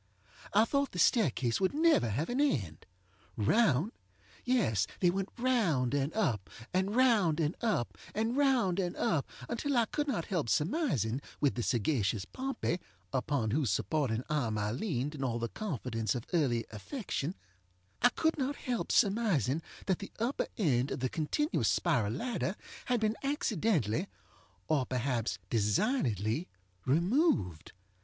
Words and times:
I 0.51 0.65
thought 0.65 0.93
the 0.93 0.97
staircase 0.97 1.61
would 1.61 1.75
never 1.75 2.09
have 2.09 2.27
an 2.27 2.41
end. 2.41 2.87
Round! 3.37 3.91
Yes, 4.43 4.87
they 4.99 5.11
went 5.11 5.29
round 5.37 5.93
and 5.93 6.11
up, 6.15 6.49
and 6.73 6.95
round 6.95 7.39
and 7.39 7.55
up 7.61 7.95
and 8.15 8.35
round 8.35 8.79
and 8.79 8.95
up, 8.95 9.29
until 9.47 9.77
I 9.77 9.85
could 9.85 10.07
not 10.07 10.25
help 10.25 10.49
surmising, 10.49 11.21
with 11.39 11.53
the 11.53 11.61
sagacious 11.61 12.25
Pompey, 12.25 12.79
upon 13.13 13.51
whose 13.51 13.69
supporting 13.69 14.23
arm 14.27 14.57
I 14.57 14.71
leaned 14.71 15.13
in 15.13 15.23
all 15.23 15.37
the 15.37 15.49
confidence 15.49 16.15
of 16.15 16.23
early 16.33 16.65
affectionŌĆöI 16.73 17.35
could 18.15 18.39
not 18.39 18.55
help 18.55 18.91
surmising 18.91 19.61
that 19.85 19.99
the 19.99 20.11
upper 20.17 20.47
end 20.57 20.89
of 20.89 21.01
the 21.01 21.09
continuous 21.09 21.69
spiral 21.69 22.11
ladder 22.13 22.55
had 22.85 22.99
been 22.99 23.17
accidentally, 23.21 24.07
or 24.67 24.87
perhaps 24.87 25.37
designedly, 25.51 26.47
removed. 26.87 27.73